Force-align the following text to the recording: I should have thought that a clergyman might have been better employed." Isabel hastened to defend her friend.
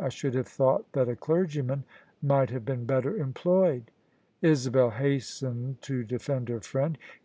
I 0.00 0.08
should 0.08 0.34
have 0.36 0.46
thought 0.46 0.92
that 0.92 1.08
a 1.08 1.16
clergyman 1.16 1.82
might 2.22 2.50
have 2.50 2.64
been 2.64 2.84
better 2.84 3.16
employed." 3.16 3.90
Isabel 4.40 4.90
hastened 4.90 5.82
to 5.82 6.04
defend 6.04 6.48
her 6.48 6.60
friend. 6.60 6.96